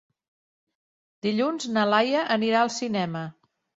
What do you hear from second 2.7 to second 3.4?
cinema.